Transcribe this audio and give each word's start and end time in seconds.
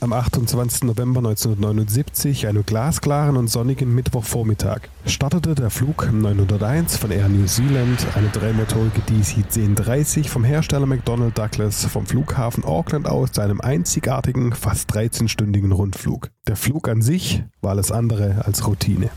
am 0.00 0.12
28. 0.12 0.84
November 0.84 1.18
1979, 1.18 2.46
einem 2.46 2.64
glasklaren 2.64 3.36
und 3.36 3.48
sonnigen 3.48 3.94
Mittwochvormittag, 3.94 4.82
startete 5.06 5.54
der 5.54 5.70
Flug 5.70 6.12
901 6.12 6.96
von 6.96 7.10
Air 7.10 7.28
New 7.28 7.46
Zealand, 7.46 8.06
eine 8.14 8.28
dreimotorige 8.28 9.00
DC-1030 9.00 10.28
vom 10.28 10.44
Hersteller 10.44 10.86
McDonnell 10.86 11.32
Douglas 11.32 11.84
vom 11.86 12.06
Flughafen 12.06 12.64
Auckland 12.64 13.08
aus 13.08 13.32
zu 13.32 13.40
einem 13.40 13.60
einzigartigen, 13.60 14.52
fast 14.52 14.90
13-stündigen 14.92 15.72
Rundflug. 15.72 16.30
Der 16.46 16.56
Flug 16.56 16.88
an 16.88 17.02
sich 17.02 17.42
war 17.60 17.72
alles 17.72 17.90
andere 17.90 18.44
als 18.44 18.66
Routine. 18.66 19.10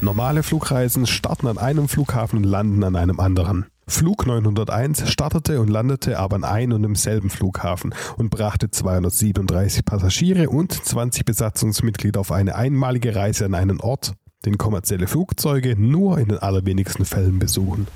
Normale 0.00 0.42
Flugreisen 0.42 1.06
starten 1.06 1.48
an 1.48 1.58
einem 1.58 1.88
Flughafen 1.88 2.38
und 2.38 2.44
landen 2.44 2.84
an 2.84 2.94
einem 2.94 3.18
anderen. 3.18 3.66
Flug 3.86 4.26
901 4.26 5.10
startete 5.10 5.60
und 5.60 5.68
landete 5.68 6.18
aber 6.18 6.36
an 6.36 6.44
einem 6.44 6.76
und 6.76 6.82
demselben 6.82 7.28
Flughafen 7.28 7.94
und 8.16 8.30
brachte 8.30 8.70
237 8.70 9.84
Passagiere 9.84 10.48
und 10.48 10.72
20 10.72 11.24
Besatzungsmitglieder 11.24 12.18
auf 12.20 12.32
eine 12.32 12.54
einmalige 12.54 13.14
Reise 13.14 13.44
an 13.44 13.54
einen 13.54 13.80
Ort, 13.80 14.14
den 14.46 14.56
kommerzielle 14.56 15.06
Flugzeuge 15.06 15.76
nur 15.78 16.18
in 16.18 16.28
den 16.28 16.38
allerwenigsten 16.38 17.04
Fällen 17.04 17.38
besuchen. 17.38 17.86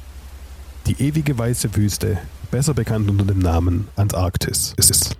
Die 0.86 1.02
ewige 1.02 1.38
weiße 1.38 1.74
Wüste, 1.74 2.18
besser 2.50 2.74
bekannt 2.74 3.10
unter 3.10 3.24
dem 3.24 3.38
Namen 3.38 3.88
Antarktis. 3.96 4.74
Es 4.76 4.90
ist, 4.90 5.16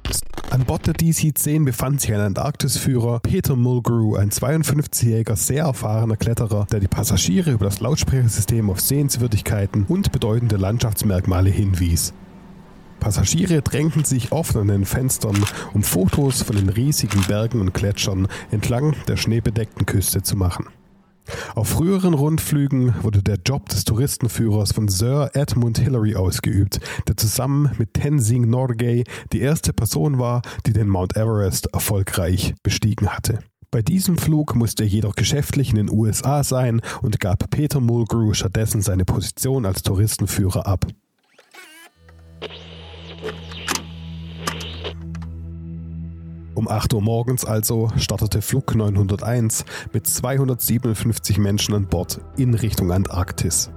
an 0.51 0.65
Bord 0.65 0.87
der 0.87 0.95
DC-10 0.95 1.65
befand 1.65 2.01
sich 2.01 2.13
ein 2.13 2.21
Antarktisführer, 2.21 3.21
Peter 3.21 3.55
Mulgrew, 3.55 4.17
ein 4.17 4.31
52-jähriger, 4.31 5.37
sehr 5.37 5.65
erfahrener 5.65 6.17
Kletterer, 6.17 6.67
der 6.73 6.81
die 6.81 6.89
Passagiere 6.89 7.51
über 7.51 7.67
das 7.67 7.81
Lautsprechersystem 7.81 8.71
auf 8.71 8.81
Sehenswürdigkeiten 8.81 9.85
und 9.87 10.11
bedeutende 10.11 10.57
Landschaftsmerkmale 10.57 11.51
hinwies. 11.51 12.15
Passagiere 12.99 13.63
drängten 13.63 14.05
sich 14.05 14.33
oft 14.33 14.57
an 14.57 14.69
den 14.69 14.85
Fenstern, 14.85 15.37
um 15.75 15.83
Fotos 15.83 16.43
von 16.43 16.57
den 16.57 16.69
riesigen 16.69 17.23
Bergen 17.29 17.61
und 17.61 17.75
Gletschern 17.75 18.27
entlang 18.51 18.97
der 19.07 19.17
schneebedeckten 19.17 19.87
Küste 19.87 20.23
zu 20.23 20.37
machen. 20.37 20.67
Auf 21.55 21.69
früheren 21.69 22.15
Rundflügen 22.15 22.95
wurde 23.03 23.23
der 23.23 23.39
Job 23.45 23.69
des 23.69 23.85
Touristenführers 23.85 24.73
von 24.73 24.89
Sir 24.89 25.31
Edmund 25.35 25.79
Hillary 25.79 26.15
ausgeübt, 26.15 26.81
der 27.07 27.17
zusammen 27.17 27.71
mit 27.79 27.95
Tenzing 27.95 28.49
Norgay 28.49 29.05
die 29.33 29.41
erste 29.41 29.73
Person 29.73 30.19
war, 30.19 30.43
die 30.67 30.73
den 30.73 30.89
Mount 30.89 31.17
Everest 31.17 31.67
erfolgreich 31.73 32.55
bestiegen 32.63 33.09
hatte. 33.09 33.41
Bei 33.71 33.83
diesem 33.83 34.17
Flug 34.17 34.55
musste 34.55 34.85
er 34.85 34.89
jedoch 34.89 35.15
geschäftlich 35.15 35.71
in 35.71 35.77
den 35.77 35.91
USA 35.91 36.43
sein 36.43 36.81
und 37.03 37.21
gab 37.21 37.51
Peter 37.51 37.81
Mulgrew 37.81 38.33
stattdessen 38.33 38.81
seine 38.81 39.05
Position 39.05 39.67
als 39.67 39.83
Touristenführer 39.83 40.67
ab. 40.67 40.87
Um 46.69 46.75
8 46.75 46.93
Uhr 46.93 47.01
morgens 47.01 47.47
also 47.47 47.89
startete 47.97 48.43
Flug 48.43 48.75
901 48.75 49.65
mit 49.95 50.07
257 50.07 51.39
Menschen 51.39 51.75
an 51.75 51.87
Bord 51.87 52.21
in 52.37 52.53
Richtung 52.53 52.93
Antarktis. 52.93 53.71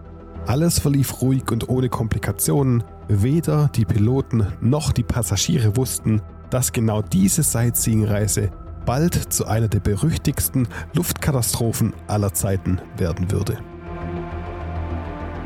Alles 0.46 0.78
verlief 0.78 1.22
ruhig 1.22 1.50
und 1.52 1.70
ohne 1.70 1.88
Komplikationen. 1.88 2.84
Weder 3.08 3.70
die 3.74 3.86
Piloten 3.86 4.46
noch 4.60 4.92
die 4.92 5.04
Passagiere 5.04 5.78
wussten, 5.78 6.22
dass 6.50 6.74
genau 6.74 7.02
diese 7.02 7.44
Sightseeing-Reise 7.44 8.52
bald 8.86 9.14
zu 9.32 9.46
einer 9.46 9.70
der 9.70 9.80
berüchtigsten 9.80 10.68
Luftkatastrophen 10.94 11.94
aller 12.08 12.34
Zeiten 12.34 12.82
werden 12.98 13.32
würde. 13.32 13.58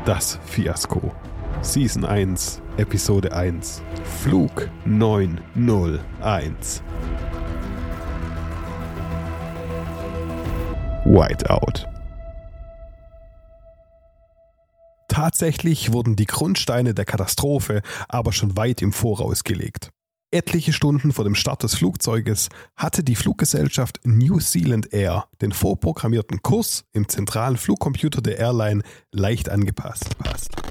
Das 0.04 0.40
Fiasko. 0.46 1.12
Season 1.66 2.04
1, 2.04 2.62
Episode 2.76 3.32
1, 3.32 3.82
Flug 4.22 4.70
901. 4.84 6.80
Whiteout. 11.04 11.88
Tatsächlich 15.08 15.92
wurden 15.92 16.14
die 16.14 16.26
Grundsteine 16.26 16.94
der 16.94 17.04
Katastrophe 17.04 17.82
aber 18.08 18.32
schon 18.32 18.56
weit 18.56 18.80
im 18.80 18.92
Voraus 18.92 19.42
gelegt. 19.42 19.90
Etliche 20.32 20.72
Stunden 20.72 21.12
vor 21.12 21.24
dem 21.24 21.36
Start 21.36 21.62
des 21.62 21.76
Flugzeuges 21.76 22.48
hatte 22.74 23.04
die 23.04 23.14
Fluggesellschaft 23.14 24.00
New 24.04 24.40
Zealand 24.40 24.92
Air 24.92 25.28
den 25.40 25.52
vorprogrammierten 25.52 26.42
Kurs 26.42 26.84
im 26.92 27.08
zentralen 27.08 27.56
Flugcomputer 27.56 28.20
der 28.20 28.38
Airline 28.38 28.82
leicht 29.12 29.48
angepasst. 29.48 30.16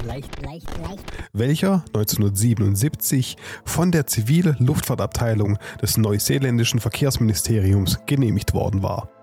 Leicht, 0.05 0.41
leicht, 0.41 0.67
leicht. 0.77 1.03
Welcher 1.31 1.85
1977 1.93 3.37
von 3.63 3.93
der 3.93 4.07
zivilen 4.07 4.57
Luftfahrtabteilung 4.59 5.57
des 5.81 5.97
neuseeländischen 5.97 6.81
Verkehrsministeriums 6.81 7.99
genehmigt 8.05 8.53
worden 8.53 8.83
war. 8.83 9.14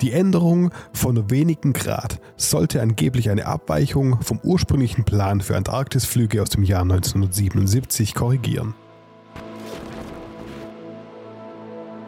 Die 0.00 0.12
Änderung 0.12 0.70
von 0.92 1.14
nur 1.14 1.30
wenigen 1.30 1.72
Grad 1.72 2.20
sollte 2.36 2.82
angeblich 2.82 3.30
eine 3.30 3.46
Abweichung 3.46 4.20
vom 4.22 4.40
ursprünglichen 4.42 5.04
Plan 5.04 5.40
für 5.40 5.56
Antarktisflüge 5.56 6.42
aus 6.42 6.50
dem 6.50 6.64
Jahr 6.64 6.82
1977 6.82 8.14
korrigieren. 8.14 8.74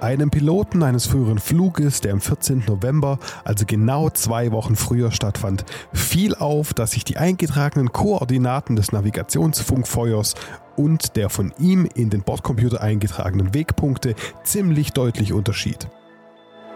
Einem 0.01 0.31
Piloten 0.31 0.83
eines 0.83 1.07
früheren 1.07 1.39
Fluges, 1.39 2.03
der 2.03 2.13
am 2.13 2.21
14. 2.21 2.65
November, 2.67 3.19
also 3.45 3.65
genau 3.67 4.11
zwei 4.11 4.53
Wochen 4.53 4.77
früher 4.77 5.11
stattfand, 5.11 5.65
fiel 5.95 6.35
auf, 6.35 6.75
dass 6.75 6.91
sich 6.91 7.05
die 7.05 7.17
eingetragenen 7.17 7.93
Koordinaten 7.93 8.77
des 8.77 8.93
Navigationsfunkfeuers 8.93 10.35
und 10.77 11.17
der 11.17 11.31
von 11.31 11.53
ihm 11.59 11.89
in 11.95 12.11
den 12.11 12.23
Bordcomputer 12.23 12.83
eingetragenen 12.83 13.55
Wegpunkte 13.55 14.15
ziemlich 14.45 14.93
deutlich 14.93 15.33
unterschied. 15.33 15.89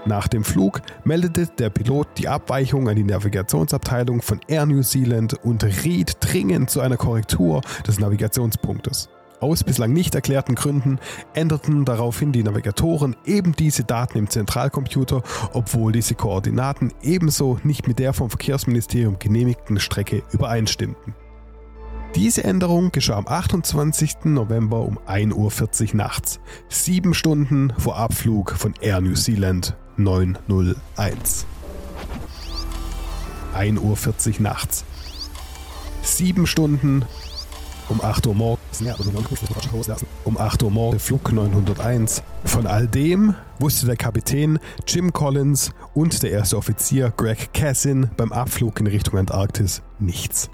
Nach 0.07 0.29
dem 0.29 0.45
Flug 0.45 0.81
meldete 1.05 1.47
der 1.59 1.69
Pilot 1.69 2.09
die 2.17 2.29
Abweichung 2.29 2.89
an 2.89 2.97
die 2.97 3.05
Navigationsabteilung 3.05 4.23
von 4.23 4.41
Air 4.49 4.65
New 4.65 4.83
Zealand 4.83 5.35
und 5.45 5.63
riet 5.85 6.17
dringend 6.21 6.71
zu 6.71 6.81
einer 6.81 6.97
Korrektur 6.97 7.61
des 7.87 8.01
Navigationspunktes. 8.01 9.11
Aus 9.41 9.63
bislang 9.63 9.93
nicht 9.93 10.15
erklärten 10.15 10.55
Gründen 10.55 10.99
änderten 11.35 11.85
daraufhin 11.85 12.33
die 12.33 12.43
Navigatoren 12.43 13.17
eben 13.25 13.53
diese 13.53 13.85
Daten 13.85 14.19
im 14.19 14.29
Zentralcomputer, 14.29 15.23
obwohl 15.53 15.93
diese 15.93 16.15
Koordinaten 16.15 16.93
ebenso 17.03 17.59
nicht 17.63 17.87
mit 17.87 17.99
der 17.99 18.13
vom 18.13 18.31
Verkehrsministerium 18.31 19.19
genehmigten 19.19 19.81
Strecke 19.81 20.23
übereinstimmten. 20.33 21.15
Diese 22.17 22.43
Änderung 22.43 22.91
geschah 22.91 23.17
am 23.17 23.29
28. 23.29 24.25
November 24.25 24.81
um 24.81 24.99
1.40 24.99 25.91
Uhr 25.91 25.97
nachts, 25.97 26.41
sieben 26.69 27.15
Stunden 27.15 27.73
vor 27.79 27.97
Abflug 27.97 28.51
von 28.51 28.75
Air 28.81 29.01
New 29.01 29.15
Zealand 29.15 29.77
901. 30.03 31.47
1.40 33.55 34.35
Uhr 34.37 34.43
nachts. 34.43 34.85
Sieben 36.03 36.47
Stunden 36.47 37.05
um 37.89 38.01
8 38.01 38.27
Uhr 38.27 38.35
morgens. 38.35 38.81
Um 40.25 40.39
8 40.39 40.63
Uhr 40.63 40.71
morgens 40.71 41.03
Flug 41.03 41.33
901. 41.33 42.23
Von 42.45 42.67
all 42.67 42.87
dem 42.87 43.35
wusste 43.59 43.87
der 43.87 43.97
Kapitän 43.97 44.59
Jim 44.87 45.13
Collins 45.13 45.73
und 45.93 46.23
der 46.23 46.31
erste 46.31 46.57
Offizier 46.57 47.13
Greg 47.17 47.53
Cassin 47.53 48.11
beim 48.17 48.33
Abflug 48.33 48.81
in 48.81 48.87
Richtung 48.87 49.19
Antarktis 49.19 49.83
nichts. 49.99 50.51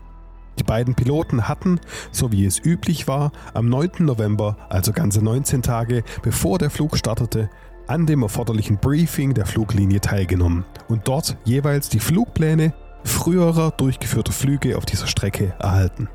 Die 0.58 0.64
beiden 0.64 0.94
Piloten 0.94 1.48
hatten, 1.48 1.80
so 2.10 2.32
wie 2.32 2.46
es 2.46 2.58
üblich 2.58 3.06
war, 3.06 3.32
am 3.52 3.68
9. 3.68 3.90
November, 3.98 4.56
also 4.70 4.92
ganze 4.92 5.22
19 5.22 5.60
Tage 5.60 6.02
bevor 6.22 6.58
der 6.58 6.70
Flug 6.70 6.96
startete, 6.96 7.50
an 7.86 8.06
dem 8.06 8.22
erforderlichen 8.22 8.78
Briefing 8.78 9.34
der 9.34 9.47
Fluglinie 9.47 10.00
teilgenommen 10.00 10.64
und 10.88 11.08
dort 11.08 11.36
jeweils 11.44 11.88
die 11.88 12.00
Flugpläne 12.00 12.72
früherer 13.04 13.70
durchgeführter 13.70 14.32
Flüge 14.32 14.76
auf 14.76 14.84
dieser 14.84 15.06
Strecke 15.06 15.55
erhalten. 15.58 16.08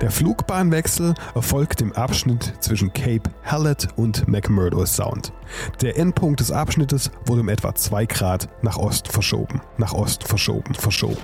Der 0.00 0.12
Flugbahnwechsel 0.12 1.14
erfolgt 1.34 1.80
im 1.80 1.92
Abschnitt 1.92 2.54
zwischen 2.60 2.92
Cape 2.92 3.30
Hallett 3.42 3.88
und 3.96 4.28
McMurdo 4.28 4.86
Sound. 4.86 5.32
Der 5.80 5.98
Endpunkt 5.98 6.38
des 6.38 6.52
Abschnittes 6.52 7.10
wurde 7.26 7.40
um 7.40 7.48
etwa 7.48 7.74
2 7.74 8.06
Grad 8.06 8.48
nach 8.62 8.76
Ost 8.76 9.08
verschoben, 9.08 9.60
nach 9.76 9.94
Ost 9.94 10.22
verschoben, 10.22 10.74
verschoben. 10.74 11.18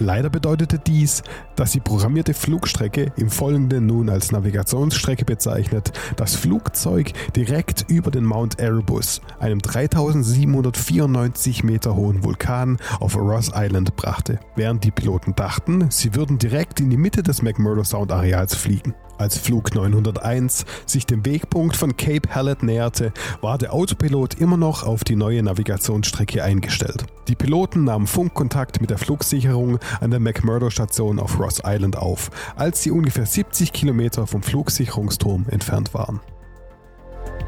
Leider 0.00 0.28
bedeutete 0.28 0.78
dies, 0.78 1.22
dass 1.56 1.72
die 1.72 1.80
programmierte 1.80 2.34
Flugstrecke 2.34 3.12
im 3.16 3.30
Folgenden 3.30 3.86
nun 3.86 4.08
als 4.08 4.32
Navigationsstrecke 4.32 5.24
bezeichnet, 5.24 5.92
das 6.16 6.34
Flugzeug 6.34 7.12
direkt 7.36 7.86
über 7.88 8.10
den 8.10 8.24
Mount 8.24 8.58
Erebus, 8.58 9.20
einem 9.38 9.60
3794 9.60 11.62
Meter 11.62 11.94
hohen 11.94 12.24
Vulkan 12.24 12.78
auf 12.98 13.16
Ross 13.16 13.52
Island 13.54 13.94
brachte, 13.96 14.40
während 14.56 14.84
die 14.84 14.90
Piloten 14.90 15.34
dachten, 15.36 15.90
sie 15.90 16.14
würden 16.14 16.38
direkt 16.38 16.80
in 16.80 16.90
die 16.90 16.96
Mitte 16.96 17.22
des 17.22 17.42
McMurdo 17.42 17.84
Sound 17.84 18.10
Areals 18.10 18.54
fliegen. 18.54 18.94
Als 19.16 19.38
Flug 19.38 19.74
901 19.74 20.64
sich 20.86 21.06
dem 21.06 21.24
Wegpunkt 21.24 21.76
von 21.76 21.96
Cape 21.96 22.34
Hallett 22.34 22.62
näherte, 22.62 23.12
war 23.40 23.58
der 23.58 23.72
Autopilot 23.72 24.34
immer 24.40 24.56
noch 24.56 24.82
auf 24.82 25.04
die 25.04 25.14
neue 25.14 25.42
Navigationsstrecke 25.42 26.42
eingestellt. 26.42 27.06
Die 27.28 27.36
Piloten 27.36 27.84
nahmen 27.84 28.06
Funkkontakt 28.06 28.80
mit 28.80 28.90
der 28.90 28.98
Flugsicherung 28.98 29.78
an 30.00 30.10
der 30.10 30.20
McMurdo-Station 30.20 31.20
auf 31.20 31.38
Ross 31.38 31.62
Island 31.64 31.96
auf, 31.96 32.30
als 32.56 32.82
sie 32.82 32.90
ungefähr 32.90 33.26
70 33.26 33.72
Kilometer 33.72 34.26
vom 34.26 34.42
Flugsicherungsturm 34.42 35.46
entfernt 35.48 35.94
waren. 35.94 36.20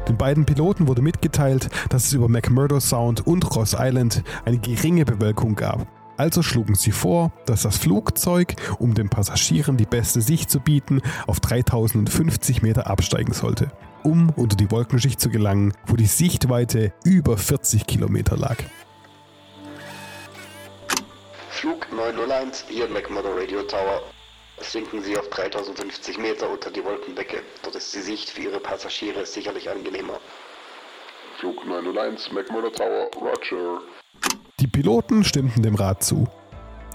Den 0.07 0.17
beiden 0.17 0.45
Piloten 0.45 0.87
wurde 0.87 1.01
mitgeteilt, 1.01 1.69
dass 1.89 2.05
es 2.05 2.13
über 2.13 2.29
McMurdo 2.29 2.79
Sound 2.79 3.27
und 3.27 3.55
Ross 3.55 3.75
Island 3.77 4.23
eine 4.45 4.57
geringe 4.57 5.03
Bewölkung 5.03 5.55
gab. 5.55 5.85
Also 6.17 6.41
schlugen 6.41 6.73
sie 6.73 6.91
vor, 6.91 7.31
dass 7.45 7.61
das 7.61 7.77
Flugzeug, 7.77 8.55
um 8.79 8.95
den 8.95 9.07
Passagieren 9.07 9.77
die 9.77 9.85
beste 9.85 10.19
Sicht 10.19 10.49
zu 10.49 10.59
bieten, 10.59 11.01
auf 11.27 11.39
3050 11.39 12.63
Meter 12.63 12.87
absteigen 12.87 13.33
sollte, 13.33 13.71
um 14.03 14.31
unter 14.35 14.57
die 14.57 14.71
Wolkenschicht 14.71 15.21
zu 15.21 15.29
gelangen, 15.29 15.73
wo 15.85 15.95
die 15.95 16.07
Sichtweite 16.07 16.91
über 17.05 17.37
40 17.37 17.85
Kilometer 17.85 18.35
lag. 18.35 18.57
Flug 21.51 21.87
901 21.91 22.65
hier 22.67 22.87
McMurdo 22.87 23.29
Radio 23.33 23.61
Tower. 23.63 24.01
Sinken 24.59 25.03
Sie 25.03 25.15
auf 25.17 25.29
3050 25.29 26.17
Meter 26.17 26.49
unter 26.49 26.71
die 26.71 26.83
Wolkendecke. 26.83 27.43
Dort 27.61 27.75
ist 27.75 27.93
die 27.93 28.01
Sicht 28.01 28.31
für 28.31 28.41
Ihre 28.41 28.59
Passagiere 28.59 29.23
sicherlich 29.23 29.69
angenehmer. 29.69 30.19
Flug 31.39 31.63
901 31.65 32.31
McMurdo 32.31 32.71
Tower, 32.71 33.11
Roger. 33.21 33.81
Die 34.59 34.65
Piloten 34.65 35.23
stimmten 35.23 35.61
dem 35.61 35.75
Rat 35.75 36.03
zu. 36.03 36.27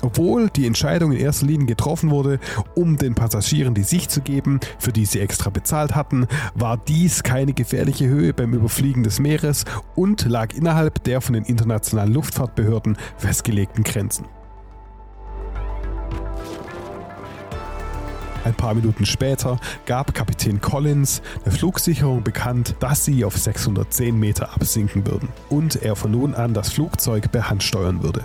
Obwohl 0.02 0.50
die 0.50 0.66
Entscheidung 0.66 1.12
in 1.12 1.18
erster 1.18 1.46
Linie 1.46 1.66
getroffen 1.66 2.10
wurde, 2.10 2.40
um 2.74 2.96
den 2.96 3.14
Passagieren 3.14 3.72
die 3.72 3.84
Sicht 3.84 4.10
zu 4.10 4.20
geben, 4.20 4.58
für 4.80 4.92
die 4.92 5.04
sie 5.04 5.20
extra 5.20 5.48
bezahlt 5.48 5.94
hatten, 5.94 6.26
war 6.56 6.76
dies 6.76 7.22
keine 7.22 7.52
gefährliche 7.52 8.08
Höhe 8.08 8.34
beim 8.34 8.52
Überfliegen 8.52 9.04
des 9.04 9.20
Meeres 9.20 9.64
und 9.94 10.24
lag 10.24 10.54
innerhalb 10.54 11.04
der 11.04 11.20
von 11.20 11.34
den 11.34 11.44
internationalen 11.44 12.12
Luftfahrtbehörden 12.12 12.98
festgelegten 13.16 13.84
Grenzen. 13.84 14.26
Ein 18.44 18.54
paar 18.54 18.74
Minuten 18.74 19.06
später 19.06 19.60
gab 19.86 20.14
Kapitän 20.14 20.60
Collins 20.60 21.22
der 21.44 21.52
Flugsicherung 21.52 22.24
bekannt, 22.24 22.74
dass 22.80 23.04
sie 23.04 23.24
auf 23.24 23.36
610 23.36 24.18
Meter 24.18 24.52
absinken 24.52 25.06
würden 25.06 25.28
und 25.48 25.76
er 25.76 25.94
von 25.94 26.10
nun 26.10 26.34
an 26.34 26.52
das 26.52 26.70
Flugzeug 26.70 27.30
per 27.30 27.48
Hand 27.48 27.62
steuern 27.62 28.02
würde. 28.02 28.24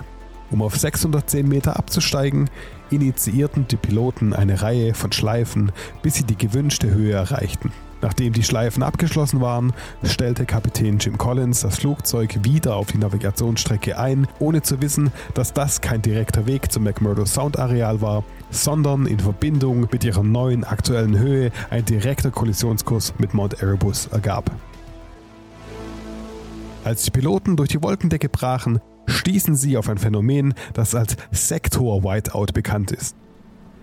Um 0.49 0.61
auf 0.61 0.75
610 0.75 1.47
Meter 1.47 1.77
abzusteigen, 1.77 2.49
initiierten 2.89 3.67
die 3.67 3.75
Piloten 3.75 4.33
eine 4.33 4.61
Reihe 4.61 4.93
von 4.93 5.11
Schleifen, 5.11 5.71
bis 6.01 6.15
sie 6.15 6.23
die 6.23 6.37
gewünschte 6.37 6.89
Höhe 6.89 7.13
erreichten. 7.13 7.71
Nachdem 8.01 8.33
die 8.33 8.43
Schleifen 8.43 8.83
abgeschlossen 8.83 9.41
waren, 9.41 9.73
stellte 10.03 10.45
Kapitän 10.45 10.99
Jim 10.99 11.17
Collins 11.17 11.61
das 11.61 11.79
Flugzeug 11.79 12.43
wieder 12.43 12.75
auf 12.75 12.87
die 12.87 12.97
Navigationsstrecke 12.97 13.97
ein, 13.97 14.27
ohne 14.39 14.61
zu 14.61 14.81
wissen, 14.81 15.11
dass 15.33 15.53
das 15.53 15.81
kein 15.81 16.01
direkter 16.01 16.45
Weg 16.45 16.71
zum 16.71 16.83
McMurdo 16.83 17.25
Sound 17.25 17.57
Areal 17.57 18.01
war, 18.01 18.23
sondern 18.51 19.07
in 19.07 19.19
Verbindung 19.19 19.87
mit 19.91 20.03
ihrer 20.03 20.23
neuen 20.23 20.63
aktuellen 20.63 21.17
Höhe 21.17 21.51
ein 21.69 21.85
direkter 21.85 22.31
Kollisionskurs 22.31 23.13
mit 23.17 23.33
Mount 23.33 23.61
Erebus 23.61 24.07
ergab. 24.07 24.51
Als 26.83 27.03
die 27.03 27.11
Piloten 27.11 27.57
durch 27.57 27.69
die 27.69 27.83
Wolkendecke 27.83 28.29
brachen, 28.29 28.79
stießen 29.07 29.55
sie 29.55 29.75
auf 29.75 29.89
ein 29.89 29.97
Phänomen, 29.97 30.53
das 30.73 30.95
als 30.95 31.17
Sektor 31.31 32.03
Whiteout 32.03 32.53
bekannt 32.53 32.91
ist. 32.91 33.15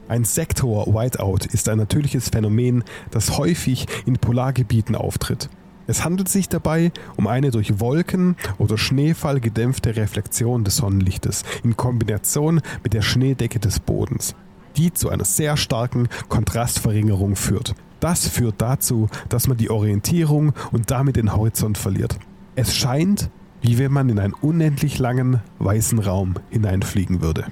Ein 0.06 0.24
Sektor 0.24 0.86
Whiteout 0.86 1.46
ist 1.50 1.68
ein 1.68 1.78
natürliches 1.78 2.28
Phänomen, 2.28 2.84
das 3.10 3.38
häufig 3.38 3.86
in 4.04 4.18
Polargebieten 4.18 4.96
auftritt. 4.96 5.48
Es 5.86 6.04
handelt 6.04 6.28
sich 6.28 6.48
dabei 6.48 6.92
um 7.16 7.26
eine 7.26 7.50
durch 7.50 7.80
Wolken 7.80 8.36
oder 8.58 8.76
Schneefall 8.76 9.40
gedämpfte 9.40 9.96
Reflexion 9.96 10.64
des 10.64 10.76
Sonnenlichtes 10.76 11.42
in 11.62 11.76
Kombination 11.76 12.60
mit 12.82 12.92
der 12.92 13.02
Schneedecke 13.02 13.58
des 13.58 13.80
Bodens, 13.80 14.34
die 14.76 14.92
zu 14.92 15.08
einer 15.08 15.24
sehr 15.24 15.56
starken 15.56 16.08
Kontrastverringerung 16.28 17.34
führt. 17.36 17.74
Das 18.00 18.28
führt 18.28 18.56
dazu, 18.58 19.08
dass 19.30 19.48
man 19.48 19.56
die 19.56 19.70
Orientierung 19.70 20.52
und 20.72 20.90
damit 20.90 21.16
den 21.16 21.34
Horizont 21.34 21.78
verliert. 21.78 22.18
Es 22.56 22.74
scheint, 22.74 23.30
wie 23.62 23.78
wenn 23.78 23.92
man 23.92 24.10
in 24.10 24.18
einen 24.18 24.34
unendlich 24.34 24.98
langen 24.98 25.40
weißen 25.58 25.98
Raum 25.98 26.34
hineinfliegen 26.50 27.22
würde. 27.22 27.46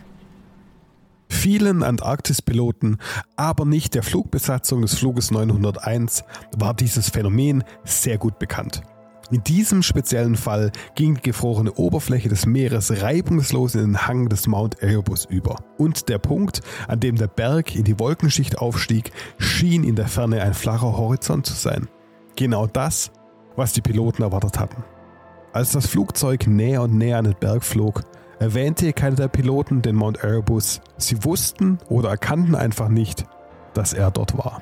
Vielen 1.43 1.83
Antarktis-Piloten, 1.83 2.99
aber 3.35 3.65
nicht 3.65 3.97
der 3.97 4.05
Flugbesatzung 4.05 4.83
des 4.83 4.95
Fluges 4.95 5.33
901, 5.33 6.23
war 6.57 6.73
dieses 6.73 7.11
Phänomen 7.11 7.65
sehr 7.83 8.17
gut 8.17 8.39
bekannt. 8.39 8.83
In 9.33 9.43
diesem 9.43 9.83
speziellen 9.83 10.37
Fall 10.37 10.71
ging 10.95 11.17
die 11.17 11.21
gefrorene 11.23 11.73
Oberfläche 11.73 12.29
des 12.29 12.47
Meeres 12.47 13.03
reibungslos 13.03 13.75
in 13.75 13.81
den 13.81 14.07
Hang 14.07 14.29
des 14.29 14.47
Mount 14.47 14.85
Erebus 14.85 15.25
über. 15.25 15.57
Und 15.79 16.09
der 16.09 16.19
Punkt, 16.19 16.61
an 16.87 17.01
dem 17.01 17.17
der 17.17 17.27
Berg 17.27 17.75
in 17.75 17.83
die 17.83 17.99
Wolkenschicht 17.99 18.59
aufstieg, 18.59 19.11
schien 19.39 19.83
in 19.83 19.97
der 19.97 20.07
Ferne 20.07 20.43
ein 20.43 20.55
flacher 20.55 20.97
Horizont 20.97 21.45
zu 21.45 21.55
sein. 21.55 21.89
Genau 22.37 22.69
das, 22.69 23.11
was 23.57 23.73
die 23.73 23.83
Piloten 23.83 24.23
erwartet 24.23 24.61
hatten. 24.61 24.85
Als 25.53 25.73
das 25.73 25.89
Flugzeug 25.89 26.47
näher 26.47 26.83
und 26.83 26.95
näher 26.95 27.19
an 27.19 27.25
den 27.25 27.35
Berg 27.35 27.65
flog, 27.65 28.05
erwähnte 28.43 28.93
keiner 28.93 29.15
der 29.15 29.29
Piloten 29.29 29.83
den 29.83 29.95
Mount 29.95 30.25
Erebus. 30.25 30.81
Sie 30.97 31.25
wussten 31.25 31.79
oder 31.89 32.09
erkannten 32.09 32.57
einfach 32.57 32.89
nicht, 32.89 33.25
dass 33.73 33.93
er 33.93 34.11
dort 34.11 34.37
war. 34.37 34.61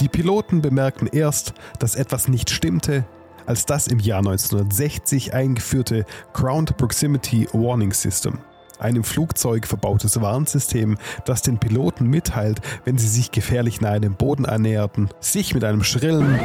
Die 0.00 0.08
Piloten 0.08 0.60
bemerkten 0.60 1.06
erst, 1.06 1.54
dass 1.78 1.94
etwas 1.94 2.26
nicht 2.26 2.50
stimmte, 2.50 3.04
als 3.46 3.64
das 3.64 3.86
im 3.86 4.00
Jahr 4.00 4.18
1960 4.18 5.34
eingeführte 5.34 6.04
Ground 6.32 6.76
Proximity 6.76 7.48
Warning 7.52 7.92
System, 7.92 8.38
ein 8.80 8.96
im 8.96 9.04
Flugzeug 9.04 9.68
verbautes 9.68 10.20
Warnsystem, 10.20 10.98
das 11.24 11.42
den 11.42 11.58
Piloten 11.58 12.06
mitteilt, 12.06 12.60
wenn 12.84 12.98
sie 12.98 13.08
sich 13.08 13.30
gefährlich 13.30 13.80
nahe 13.80 14.00
dem 14.00 14.14
Boden 14.14 14.46
annäherten, 14.46 15.10
sich 15.20 15.54
mit 15.54 15.62
einem 15.62 15.84
schrillen 15.84 16.38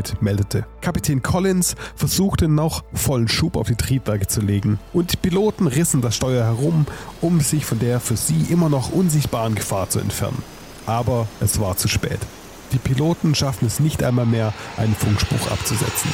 Cockpit 0.00 0.22
meldete. 0.22 0.64
Kapitän 0.80 1.22
Collins 1.22 1.76
versuchte 1.94 2.48
noch 2.48 2.84
vollen 2.92 3.28
Schub 3.28 3.56
auf 3.56 3.66
die 3.66 3.74
Triebwerke 3.74 4.26
zu 4.26 4.40
legen 4.40 4.78
und 4.92 5.12
die 5.12 5.16
Piloten 5.16 5.66
rissen 5.66 6.00
das 6.00 6.16
Steuer 6.16 6.44
herum, 6.44 6.86
um 7.20 7.40
sich 7.40 7.66
von 7.66 7.78
der 7.78 8.00
für 8.00 8.16
sie 8.16 8.46
immer 8.48 8.68
noch 8.68 8.92
unsichtbaren 8.92 9.54
Gefahr 9.54 9.90
zu 9.90 10.00
entfernen. 10.00 10.42
Aber 10.86 11.28
es 11.40 11.60
war 11.60 11.76
zu 11.76 11.88
spät. 11.88 12.20
Die 12.72 12.78
Piloten 12.78 13.34
schaffen 13.34 13.66
es 13.66 13.80
nicht 13.80 14.02
einmal 14.02 14.26
mehr, 14.26 14.54
einen 14.76 14.94
Funkspruch 14.94 15.50
abzusetzen. 15.50 16.10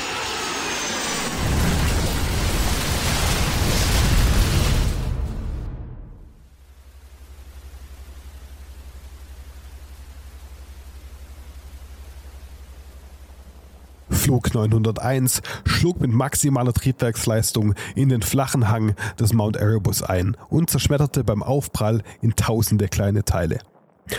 Flug 14.36 14.52
901 14.52 15.40
schlug 15.64 15.98
mit 16.02 16.12
maximaler 16.12 16.74
Triebwerksleistung 16.74 17.72
in 17.94 18.10
den 18.10 18.20
flachen 18.20 18.68
Hang 18.68 18.94
des 19.18 19.32
Mount 19.32 19.56
Erebus 19.56 20.02
ein 20.02 20.36
und 20.50 20.68
zerschmetterte 20.68 21.24
beim 21.24 21.42
Aufprall 21.42 22.02
in 22.20 22.36
tausende 22.36 22.88
kleine 22.88 23.24
Teile. 23.24 23.60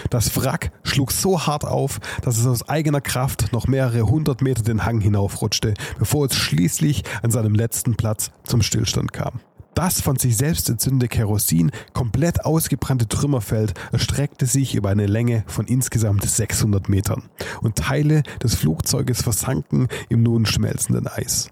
Das 0.10 0.36
Wrack 0.36 0.72
schlug 0.82 1.12
so 1.12 1.46
hart 1.46 1.66
auf, 1.66 2.00
dass 2.24 2.40
es 2.40 2.48
aus 2.48 2.68
eigener 2.68 3.00
Kraft 3.00 3.54
noch 3.54 3.68
mehrere 3.68 4.10
hundert 4.10 4.42
Meter 4.42 4.64
den 4.64 4.86
Hang 4.86 5.02
hinaufrutschte, 5.02 5.76
bevor 6.00 6.26
es 6.26 6.36
schließlich 6.36 7.04
an 7.22 7.30
seinem 7.30 7.54
letzten 7.54 7.96
Platz 7.96 8.32
zum 8.44 8.64
Stillstand 8.64 9.14
kam. 9.14 9.40
Das 9.78 10.02
von 10.02 10.16
sich 10.16 10.36
selbst 10.36 10.68
entzündete 10.72 11.08
Kerosin 11.08 11.70
komplett 11.94 12.46
ausgebrannte 12.46 13.08
Trümmerfeld 13.08 13.76
erstreckte 13.92 14.48
sich 14.48 14.74
über 14.74 14.90
eine 14.90 15.06
Länge 15.06 15.44
von 15.46 15.68
insgesamt 15.68 16.28
600 16.28 16.90
Metern 16.90 17.30
und 17.62 17.76
Teile 17.76 18.24
des 18.42 18.56
Flugzeuges 18.56 19.22
versanken 19.22 19.88
im 20.10 20.24
nun 20.24 20.48
schmelzenden 20.48 21.06
Eis. 21.08 21.52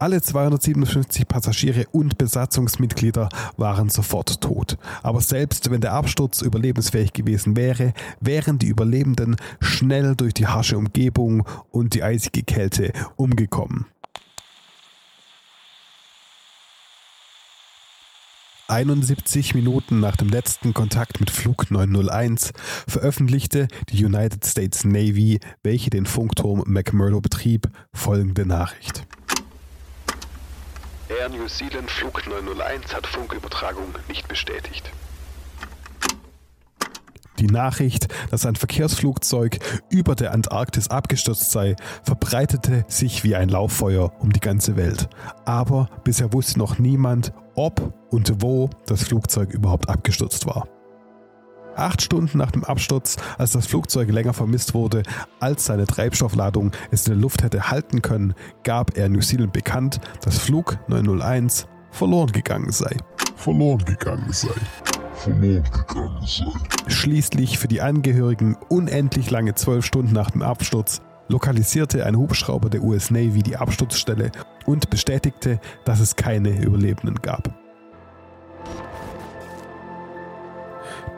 Alle 0.00 0.20
257 0.20 1.28
Passagiere 1.28 1.84
und 1.92 2.18
Besatzungsmitglieder 2.18 3.28
waren 3.56 3.88
sofort 3.88 4.40
tot. 4.40 4.76
Aber 5.04 5.20
selbst 5.20 5.70
wenn 5.70 5.80
der 5.80 5.92
Absturz 5.92 6.42
überlebensfähig 6.42 7.12
gewesen 7.12 7.56
wäre, 7.56 7.92
wären 8.18 8.58
die 8.58 8.66
Überlebenden 8.66 9.36
schnell 9.60 10.16
durch 10.16 10.34
die 10.34 10.48
harsche 10.48 10.76
Umgebung 10.76 11.46
und 11.70 11.94
die 11.94 12.02
eisige 12.02 12.42
Kälte 12.42 12.92
umgekommen. 13.14 13.86
71 18.70 19.54
Minuten 19.54 19.98
nach 19.98 20.16
dem 20.16 20.28
letzten 20.28 20.72
Kontakt 20.72 21.18
mit 21.18 21.30
Flug 21.30 21.70
901 21.72 22.52
veröffentlichte 22.86 23.66
die 23.88 24.04
United 24.04 24.46
States 24.46 24.84
Navy, 24.84 25.40
welche 25.64 25.90
den 25.90 26.06
Funkturm 26.06 26.62
McMurdo 26.66 27.20
betrieb, 27.20 27.66
folgende 27.92 28.46
Nachricht. 28.46 29.06
Air 31.08 31.30
New 31.30 31.48
Zealand 31.48 31.90
Flug 31.90 32.24
901 32.28 32.94
hat 32.94 33.08
Funkübertragung 33.08 33.92
nicht 34.08 34.28
bestätigt. 34.28 34.92
Die 37.40 37.46
Nachricht, 37.46 38.08
dass 38.30 38.44
ein 38.44 38.54
Verkehrsflugzeug 38.54 39.58
über 39.88 40.14
der 40.14 40.32
Antarktis 40.32 40.88
abgestürzt 40.88 41.50
sei, 41.50 41.74
verbreitete 42.02 42.84
sich 42.86 43.24
wie 43.24 43.34
ein 43.34 43.48
Lauffeuer 43.48 44.12
um 44.20 44.30
die 44.30 44.40
ganze 44.40 44.76
Welt. 44.76 45.08
Aber 45.46 45.88
bisher 46.04 46.34
wusste 46.34 46.58
noch 46.58 46.78
niemand, 46.78 47.32
ob 47.54 47.92
und 48.10 48.42
wo 48.42 48.70
das 48.86 49.04
Flugzeug 49.04 49.52
überhaupt 49.52 49.88
abgestürzt 49.88 50.46
war. 50.46 50.68
Acht 51.76 52.02
Stunden 52.02 52.36
nach 52.36 52.50
dem 52.50 52.64
Absturz, 52.64 53.16
als 53.38 53.52
das 53.52 53.66
Flugzeug 53.66 54.10
länger 54.10 54.32
vermisst 54.32 54.74
wurde, 54.74 55.02
als 55.38 55.66
seine 55.66 55.86
Treibstoffladung 55.86 56.72
es 56.90 57.06
in 57.06 57.14
der 57.14 57.22
Luft 57.22 57.42
hätte 57.42 57.70
halten 57.70 58.02
können, 58.02 58.34
gab 58.64 58.96
er 58.96 59.08
New 59.08 59.20
Zealand 59.20 59.52
bekannt, 59.52 60.00
dass 60.22 60.38
Flug 60.38 60.78
901 60.88 61.66
verloren 61.90 62.32
gegangen 62.32 62.72
sei. 62.72 62.96
Verloren 63.36 63.84
gegangen 63.84 64.32
sei 64.32 64.50
verloren 65.20 65.64
gegangen 65.64 66.26
sei. 66.26 66.46
Schließlich 66.88 67.58
für 67.58 67.68
die 67.68 67.80
Angehörigen 67.80 68.56
unendlich 68.68 69.30
lange 69.30 69.54
zwölf 69.54 69.84
Stunden 69.84 70.14
nach 70.14 70.30
dem 70.30 70.42
Absturz 70.42 71.02
lokalisierte 71.30 72.04
ein 72.04 72.16
Hubschrauber 72.16 72.68
der 72.68 72.82
US 72.82 73.10
Navy 73.10 73.42
die 73.42 73.56
Absturzstelle 73.56 74.32
und 74.66 74.90
bestätigte, 74.90 75.60
dass 75.84 76.00
es 76.00 76.16
keine 76.16 76.60
Überlebenden 76.60 77.22
gab. 77.22 77.54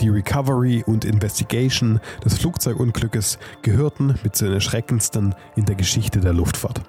Die 0.01 0.09
Recovery 0.09 0.83
und 0.87 1.05
Investigation 1.05 2.01
des 2.25 2.39
Flugzeugunglückes 2.39 3.39
gehörten 3.63 4.15
mit 4.23 4.37
zu 4.37 4.45
den 4.45 4.55
erschreckendsten 4.55 5.35
in 5.55 5.65
der 5.65 5.77
Geschichte 5.77 6.21
der 6.21 6.33
Luftfahrt. 6.33 6.83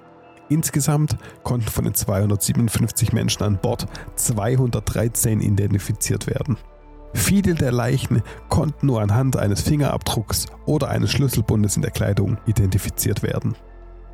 Insgesamt 0.49 1.17
konnten 1.43 1.69
von 1.69 1.85
den 1.85 1.93
257 1.93 3.13
Menschen 3.13 3.43
an 3.43 3.57
Bord 3.61 3.87
213 4.15 5.41
identifiziert 5.41 6.27
werden. 6.27 6.57
Viele 7.13 7.53
der 7.53 7.71
Leichen 7.71 8.21
konnten 8.49 8.87
nur 8.87 9.01
anhand 9.01 9.37
eines 9.37 9.61
Fingerabdrucks 9.61 10.47
oder 10.65 10.89
eines 10.89 11.11
Schlüsselbundes 11.11 11.75
in 11.75 11.81
der 11.81 11.91
Kleidung 11.91 12.37
identifiziert 12.45 13.23
werden. 13.23 13.55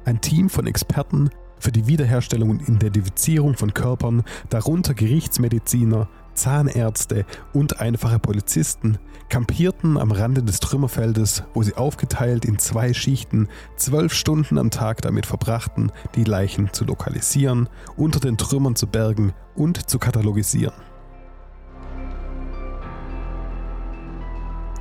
Ein 0.05 0.21
Team 0.21 0.49
von 0.49 0.67
Experten 0.67 1.29
für 1.59 1.71
die 1.71 1.87
Wiederherstellung 1.87 2.49
und 2.49 2.67
Identifizierung 2.67 3.55
von 3.55 3.73
Körpern, 3.73 4.23
darunter 4.49 4.93
Gerichtsmediziner, 4.93 6.09
Zahnärzte 6.33 7.25
und 7.53 7.81
einfache 7.81 8.17
Polizisten, 8.17 8.97
kampierten 9.27 9.97
am 9.97 10.11
Rande 10.11 10.41
des 10.41 10.59
Trümmerfeldes, 10.59 11.43
wo 11.53 11.61
sie 11.61 11.75
aufgeteilt 11.75 12.45
in 12.45 12.59
zwei 12.59 12.93
Schichten 12.93 13.49
zwölf 13.75 14.13
Stunden 14.13 14.57
am 14.57 14.71
Tag 14.71 15.01
damit 15.01 15.25
verbrachten, 15.25 15.91
die 16.15 16.23
Leichen 16.23 16.71
zu 16.71 16.85
lokalisieren, 16.85 17.67
unter 17.97 18.19
den 18.19 18.37
Trümmern 18.37 18.75
zu 18.75 18.87
bergen 18.87 19.33
und 19.55 19.89
zu 19.89 19.99
katalogisieren. 19.99 20.88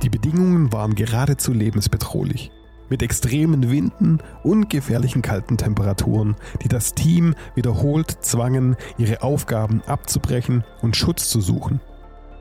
Die 0.01 0.09
Bedingungen 0.09 0.71
waren 0.71 0.95
geradezu 0.95 1.51
lebensbedrohlich. 1.51 2.51
Mit 2.89 3.03
extremen 3.03 3.69
Winden 3.69 4.19
und 4.43 4.69
gefährlichen 4.69 5.21
kalten 5.21 5.57
Temperaturen, 5.57 6.35
die 6.63 6.69
das 6.69 6.95
Team 6.95 7.35
wiederholt 7.53 8.09
zwangen, 8.21 8.77
ihre 8.97 9.21
Aufgaben 9.21 9.81
abzubrechen 9.85 10.63
und 10.81 10.95
Schutz 10.95 11.29
zu 11.29 11.41
suchen. 11.41 11.81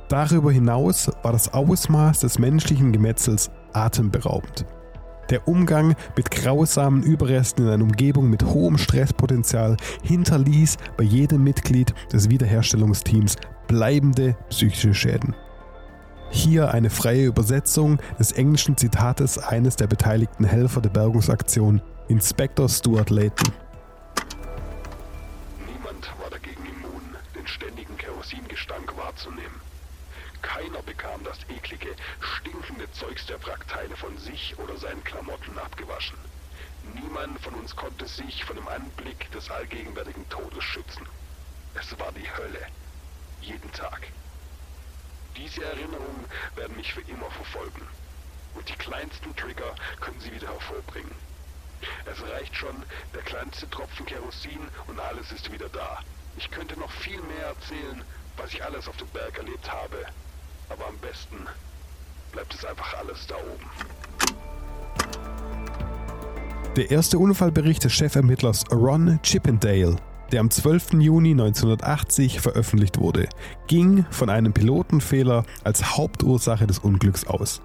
Darüber 0.09 0.53
hinaus 0.53 1.11
war 1.23 1.33
das 1.33 1.53
Ausmaß 1.53 2.21
des 2.21 2.39
menschlichen 2.39 2.93
Gemetzels 2.93 3.51
atemberaubend. 3.73 4.65
Der 5.29 5.47
Umgang 5.47 5.95
mit 6.17 6.31
grausamen 6.31 7.03
Überresten 7.03 7.67
in 7.67 7.73
einer 7.73 7.85
Umgebung 7.85 8.31
mit 8.31 8.45
hohem 8.45 8.79
Stresspotenzial 8.79 9.77
hinterließ 10.03 10.79
bei 10.97 11.05
jedem 11.05 11.45
Mitglied 11.45 11.93
des 12.11 12.31
Wiederherstellungsteams 12.31 13.37
bleibende 13.67 14.37
psychische 14.49 14.95
Schäden. 14.95 15.35
Hier 16.31 16.73
eine 16.73 16.91
freie 16.91 17.25
Übersetzung 17.25 17.99
des 18.19 18.33
englischen 18.33 18.77
Zitates 18.77 19.39
eines 19.39 19.77
der 19.77 19.87
beteiligten 19.87 20.45
Helfer 20.45 20.81
der 20.81 20.91
Bergungsaktion, 20.91 21.81
Inspektor 22.09 22.69
Stuart 22.69 23.11
Layton. 23.11 23.53
Niemand 25.67 26.11
war 26.21 26.31
dagegen 26.31 26.65
immun, 26.67 27.03
den 27.35 27.47
ständigen 27.47 27.97
Kerosingestank 27.97 28.95
wahrzunehmen. 28.97 29.61
Keiner 30.43 30.83
bekam 30.83 31.21
das 31.25 31.39
eklige, 31.49 31.89
stinkende 32.21 32.91
Zeugs 32.93 33.27
der 33.27 33.43
Wrackteile 33.45 33.97
von 33.97 34.17
sich 34.19 34.55
oder 34.59 34.77
seinen 34.77 35.03
Klamotten 35.05 35.59
abgewaschen. 35.59 36.19
Niemand 36.95 37.41
von 37.41 37.55
uns 37.55 37.75
konnte 37.75 38.07
sich 38.07 38.45
von 38.45 38.57
dem 38.57 38.69
Anblick 38.69 39.31
des 39.33 39.51
allgegenwärtigen 39.51 40.29
Todes 40.29 40.63
schützen. 40.63 41.03
Es 41.75 41.99
war 41.99 42.13
die 42.13 42.29
Hölle. 42.37 42.61
Jeden 43.41 43.71
Tag. 43.73 44.09
Diese 45.39 45.65
Erinnerungen 45.65 46.25
werden 46.57 46.77
mich 46.77 46.93
für 46.93 47.01
immer 47.03 47.31
verfolgen. 47.31 47.87
Und 48.55 48.69
die 48.69 48.75
kleinsten 48.75 49.35
Trigger 49.37 49.73
können 50.01 50.19
sie 50.21 50.33
wieder 50.33 50.49
hervorbringen. 50.49 51.13
Es 52.07 52.21
reicht 52.33 52.57
schon, 52.57 52.75
der 53.15 53.23
kleinste 53.23 53.71
Tropfen 53.71 54.05
Kerosin 54.05 54.61
und 54.89 54.99
alles 54.99 55.31
ist 55.31 55.53
wieder 55.53 55.69
da. 55.69 56.01
Ich 56.37 56.51
könnte 56.51 56.79
noch 56.79 56.91
viel 56.91 57.21
mehr 57.23 57.47
erzählen, 57.47 58.03
was 58.37 58.53
ich 58.53 58.65
alles 58.65 58.89
auf 58.89 58.97
dem 58.97 59.07
Berg 59.09 59.39
erlebt 59.39 59.71
habe. 59.71 60.07
Aber 60.71 60.87
am 60.89 60.99
besten 60.99 61.47
bleibt 62.33 62.53
es 62.55 62.65
einfach 62.65 62.95
alles 62.95 63.27
da 63.29 63.37
oben. 63.37 63.71
Der 66.77 66.91
erste 66.91 67.19
Unfallbericht 67.19 67.85
des 67.85 67.93
Chefermittlers 67.93 68.65
Ron 68.73 69.21
Chippendale 69.23 69.97
der 70.33 70.41
am 70.41 70.51
12. 70.51 70.95
Juni 70.95 71.31
1980 71.31 72.41
veröffentlicht 72.41 72.99
wurde, 72.99 73.29
ging 73.67 74.05
von 74.11 74.31
einem 74.31 74.53
Pilotenfehler 74.53 75.45
als 75.65 75.97
Hauptursache 75.97 76.67
des 76.67 76.79
Unglücks 76.79 77.27
aus. 77.27 77.63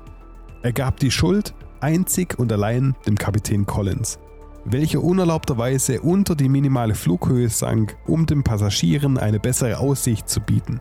Er 0.62 0.74
gab 0.74 1.00
die 1.00 1.12
Schuld 1.12 1.53
einzig 1.82 2.39
und 2.39 2.51
allein 2.51 2.96
dem 3.05 3.17
Kapitän 3.17 3.65
Collins, 3.65 4.17
welcher 4.65 5.03
unerlaubterweise 5.03 6.01
unter 6.01 6.36
die 6.36 6.50
minimale 6.50 6.96
Flughöhe 6.96 7.50
sank, 7.50 7.98
um 8.08 8.25
den 8.25 8.43
Passagieren 8.43 9.17
eine 9.17 9.39
bessere 9.39 9.79
Aussicht 9.79 10.29
zu 10.29 10.39
bieten. 10.39 10.79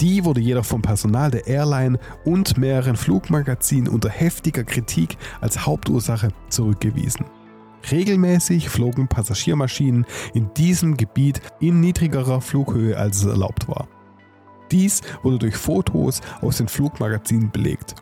Die 0.00 0.24
wurde 0.24 0.40
jedoch 0.40 0.64
vom 0.64 0.80
Personal 0.80 1.30
der 1.30 1.46
Airline 1.46 1.98
und 2.24 2.56
mehreren 2.56 2.96
Flugmagazinen 2.96 3.92
unter 3.92 4.08
heftiger 4.08 4.64
Kritik 4.64 5.18
als 5.42 5.66
Hauptursache 5.66 6.28
zurückgewiesen. 6.48 7.26
Regelmäßig 7.90 8.68
flogen 8.68 9.08
Passagiermaschinen 9.08 10.06
in 10.34 10.52
diesem 10.54 10.96
Gebiet 10.96 11.40
in 11.60 11.80
niedrigerer 11.80 12.40
Flughöhe, 12.40 12.96
als 12.96 13.18
es 13.18 13.24
erlaubt 13.24 13.68
war. 13.68 13.88
Dies 14.70 15.00
wurde 15.22 15.38
durch 15.38 15.56
Fotos 15.56 16.20
aus 16.40 16.58
den 16.58 16.68
Flugmagazinen 16.68 17.50
belegt. 17.50 17.96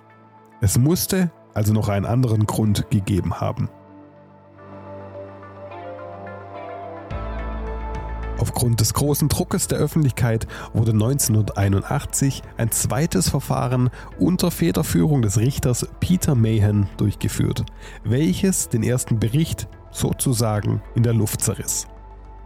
Es 0.61 0.79
musste 0.79 1.31
also 1.55 1.73
noch 1.73 1.89
einen 1.89 2.07
anderen 2.07 2.47
Grund 2.47 2.91
gegeben 2.91 3.41
haben. 3.41 3.69
Aufgrund 8.39 8.81
des 8.81 8.95
großen 8.95 9.29
Druckes 9.29 9.67
der 9.67 9.79
Öffentlichkeit 9.79 10.47
wurde 10.73 10.93
1981 10.93 12.43
ein 12.57 12.71
zweites 12.71 13.29
Verfahren 13.29 13.91
unter 14.19 14.51
Federführung 14.51 15.23
des 15.23 15.39
Richters 15.39 15.87
Peter 15.99 16.35
Mahan 16.35 16.89
durchgeführt, 16.97 17.65
welches 18.05 18.69
den 18.69 18.85
ersten 18.85 19.19
Bericht 19.19 19.69
sozusagen 19.91 20.81
in 20.95 21.03
der 21.03 21.15
Luft 21.15 21.41
zerriss. 21.41 21.87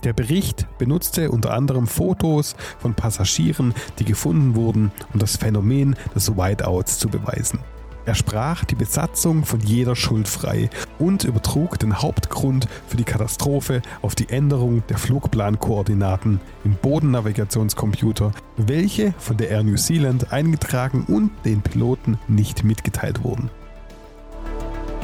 Der 0.03 0.15
Bericht 0.15 0.67
benutzte 0.79 1.31
unter 1.31 1.53
anderem 1.53 1.87
Fotos 1.87 2.57
von 2.79 2.95
Passagieren, 2.95 3.73
die 3.99 4.05
gefunden 4.05 4.57
wurden, 4.57 4.91
um 5.13 5.21
das 5.21 5.37
Phänomen 5.37 5.95
des 6.15 6.37
Whiteouts 6.37 6.99
zu 6.99 7.09
beweisen. 7.09 7.61
Er 8.05 8.17
sprach 8.17 8.65
die 8.65 8.75
Besatzung 8.75 9.45
von 9.45 9.61
jeder 9.61 9.95
Schuld 9.95 10.27
frei 10.27 10.71
und 10.99 11.23
übertrug 11.23 11.79
den 11.79 12.03
Hauptgrund 12.03 12.67
für 12.89 12.97
die 12.97 13.05
Katastrophe 13.05 13.81
auf 14.03 14.17
die 14.17 14.29
Änderung 14.29 14.83
der 14.89 14.99
Flugplankoordinaten 14.99 16.41
im 16.65 16.75
Bodennavigationscomputer, 16.75 18.33
welche 18.57 19.15
von 19.19 19.37
der 19.37 19.51
Air 19.51 19.63
New 19.63 19.77
Zealand 19.77 20.33
eingetragen 20.33 21.05
und 21.07 21.31
den 21.45 21.63
Piloten 21.63 22.19
nicht 22.27 22.65
mitgeteilt 22.65 23.23
wurden. 23.23 23.51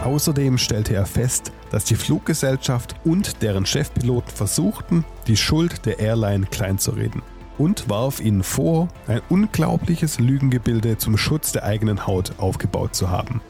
Außerdem 0.03 0.59
stellte 0.59 0.95
er 0.95 1.07
fest, 1.07 1.53
dass 1.71 1.85
die 1.85 1.97
Fluggesellschaft 1.97 2.97
und 3.05 3.43
deren 3.43 3.67
Chefpiloten 3.67 4.31
versuchten, 4.31 5.05
die 5.27 5.37
Schuld 5.37 5.87
der 5.87 5.99
Airline 5.99 6.47
kleinzureden 6.47 7.23
und 7.59 7.91
warf 7.91 8.21
ihnen 8.21 8.43
vor, 8.43 8.89
ein 9.07 9.21
unglaubliches 9.29 10.19
Lügengebilde 10.19 10.97
zum 10.97 11.19
Schutz 11.19 11.53
der 11.53 11.65
eigenen 11.65 12.07
Haut 12.07 12.33
aufgebaut 12.39 12.95
zu 12.95 13.11
haben. 13.11 13.43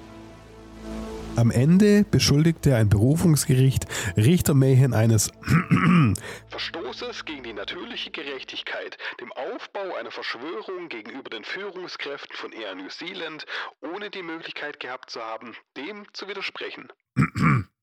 Am 1.39 1.53
Ende 1.53 2.05
beschuldigte 2.11 2.75
ein 2.75 2.89
Berufungsgericht 2.89 3.87
Richter 4.17 4.55
Mayhen 4.55 4.93
eines 4.93 5.31
Verstoßes 6.49 7.27
gegen 7.27 7.45
die 7.45 7.53
natürliche 7.53 8.11
Gerechtigkeit, 8.11 8.99
dem 9.21 9.31
Aufbau 9.31 9.95
einer 9.95 10.11
Verschwörung 10.11 10.89
gegenüber 10.89 11.31
den 11.31 11.45
Führungskräften 11.45 12.35
von 12.35 12.51
Air 12.51 12.75
New 12.75 12.89
Zealand, 12.89 13.47
ohne 13.81 14.11
die 14.11 14.25
Möglichkeit 14.25 14.81
gehabt 14.81 15.11
zu 15.11 15.21
haben, 15.21 15.55
dem 15.77 16.07
zu 16.13 16.27
widersprechen. 16.27 16.89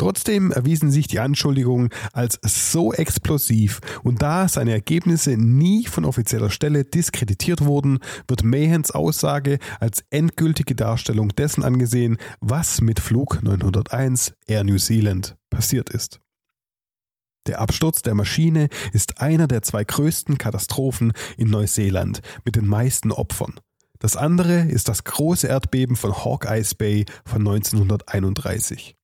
Trotzdem 0.00 0.50
erwiesen 0.50 0.90
sich 0.90 1.08
die 1.08 1.20
Anschuldigungen 1.20 1.90
als 2.14 2.40
so 2.42 2.94
explosiv 2.94 3.80
und 4.02 4.22
da 4.22 4.48
seine 4.48 4.72
Ergebnisse 4.72 5.36
nie 5.36 5.84
von 5.84 6.06
offizieller 6.06 6.48
Stelle 6.48 6.86
diskreditiert 6.86 7.66
wurden, 7.66 7.98
wird 8.26 8.42
Mayhens 8.42 8.92
Aussage 8.92 9.58
als 9.78 10.02
endgültige 10.08 10.74
Darstellung 10.74 11.28
dessen 11.36 11.62
angesehen, 11.64 12.16
was 12.40 12.80
mit 12.80 12.98
Flug 12.98 13.42
901 13.42 14.32
Air 14.46 14.64
New 14.64 14.78
Zealand 14.78 15.36
passiert 15.50 15.90
ist. 15.90 16.18
Der 17.46 17.60
Absturz 17.60 18.00
der 18.00 18.14
Maschine 18.14 18.70
ist 18.94 19.20
einer 19.20 19.48
der 19.48 19.60
zwei 19.60 19.84
größten 19.84 20.38
Katastrophen 20.38 21.12
in 21.36 21.50
Neuseeland 21.50 22.22
mit 22.46 22.56
den 22.56 22.66
meisten 22.66 23.12
Opfern. 23.12 23.60
Das 23.98 24.16
andere 24.16 24.60
ist 24.62 24.88
das 24.88 25.04
große 25.04 25.46
Erdbeben 25.46 25.94
von 25.94 26.24
Hawkeyes 26.24 26.74
Bay 26.74 27.04
von 27.26 27.46
1931. 27.46 28.96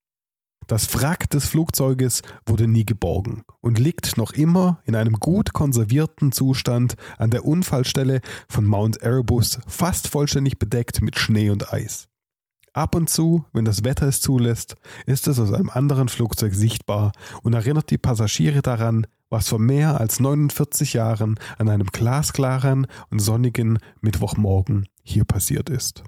Das 0.66 0.92
Wrack 0.94 1.30
des 1.30 1.46
Flugzeuges 1.46 2.22
wurde 2.44 2.66
nie 2.66 2.84
geborgen 2.84 3.44
und 3.60 3.78
liegt 3.78 4.16
noch 4.16 4.32
immer 4.32 4.80
in 4.84 4.96
einem 4.96 5.14
gut 5.14 5.52
konservierten 5.52 6.32
Zustand 6.32 6.96
an 7.18 7.30
der 7.30 7.44
Unfallstelle 7.44 8.20
von 8.48 8.64
Mount 8.64 8.96
Erebus 8.96 9.60
fast 9.68 10.08
vollständig 10.08 10.58
bedeckt 10.58 11.02
mit 11.02 11.18
Schnee 11.18 11.50
und 11.50 11.72
Eis. 11.72 12.08
Ab 12.72 12.96
und 12.96 13.08
zu, 13.08 13.44
wenn 13.52 13.64
das 13.64 13.84
Wetter 13.84 14.08
es 14.08 14.20
zulässt, 14.20 14.74
ist 15.06 15.28
es 15.28 15.38
aus 15.38 15.52
einem 15.52 15.70
anderen 15.70 16.08
Flugzeug 16.08 16.52
sichtbar 16.52 17.12
und 17.42 17.54
erinnert 17.54 17.90
die 17.90 17.96
Passagiere 17.96 18.60
daran, 18.60 19.06
was 19.30 19.48
vor 19.48 19.60
mehr 19.60 20.00
als 20.00 20.18
49 20.18 20.94
Jahren 20.94 21.38
an 21.58 21.68
einem 21.68 21.86
glasklaren 21.86 22.88
und 23.10 23.20
sonnigen 23.20 23.78
Mittwochmorgen 24.00 24.88
hier 25.04 25.24
passiert 25.24 25.70
ist. 25.70 26.02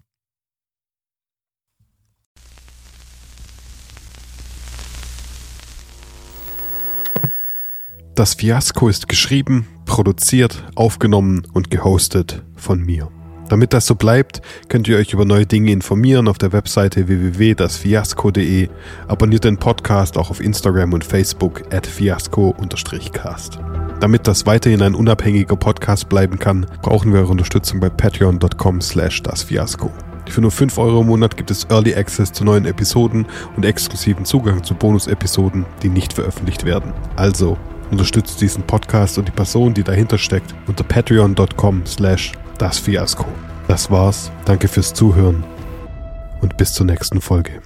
Das 8.19 8.35
Fiasko 8.35 8.89
ist 8.89 9.07
geschrieben, 9.07 9.69
produziert, 9.85 10.65
aufgenommen 10.75 11.47
und 11.53 11.71
gehostet 11.71 12.43
von 12.57 12.85
mir. 12.85 13.13
Damit 13.49 13.73
das 13.73 13.87
so 13.87 13.95
bleibt, 13.95 14.43
könnt 14.69 14.89
ihr 14.89 14.97
euch 14.97 15.13
über 15.13 15.25
neue 15.25 15.47
Dinge 15.47 15.71
informieren 15.71 16.27
auf 16.27 16.37
der 16.37 16.53
Webseite 16.53 17.07
www.dasfiasko.de. 17.07 18.71
Abonniert 19.07 19.45
den 19.45 19.57
Podcast 19.57 20.19
auch 20.19 20.31
auf 20.31 20.41
Instagram 20.41 20.95
und 20.95 21.05
Facebook 21.05 21.73
at 21.73 21.87
fiasco-cast. 21.87 23.61
Damit 24.01 24.27
das 24.27 24.47
weiterhin 24.47 24.83
ein 24.83 24.97
unabhängiger 24.97 25.55
Podcast 25.55 26.09
bleiben 26.09 26.41
kann, 26.41 26.67
brauchen 26.83 27.13
wir 27.13 27.21
eure 27.21 27.31
Unterstützung 27.31 27.79
bei 27.79 27.89
patreon.com 27.89 28.81
slash 28.81 29.23
dasfiasko. 29.23 29.93
Für 30.29 30.41
nur 30.41 30.51
5 30.51 30.77
Euro 30.79 31.03
im 31.03 31.07
Monat 31.07 31.37
gibt 31.37 31.53
es 31.53 31.69
Early 31.71 31.95
Access 31.95 32.33
zu 32.33 32.45
neuen 32.45 32.67
Episoden 32.67 33.27
und 33.55 33.65
exklusiven 33.65 34.25
Zugang 34.25 34.65
zu 34.65 34.75
Bonus-Episoden, 34.75 35.67
die 35.85 35.89
nicht 35.89 36.15
veröffentlicht 36.15 36.65
werden. 36.65 36.93
Also 37.15 37.57
Unterstützt 37.91 38.41
diesen 38.41 38.63
Podcast 38.65 39.19
und 39.19 39.29
die 39.29 39.33
Person, 39.33 39.75
die 39.75 39.83
dahinter 39.83 40.19
steckt, 40.19 40.55
unter 40.67 40.85
patreon.com 40.85 41.87
slash 41.87 42.33
das 42.59 42.79
Fiasko. 42.79 43.27
Das 43.67 43.91
war's. 43.91 44.31
Danke 44.45 44.69
fürs 44.69 44.95
Zuhören 44.95 45.45
und 46.41 46.57
bis 46.57 46.73
zur 46.73 46.87
nächsten 46.87 47.21
Folge. 47.21 47.63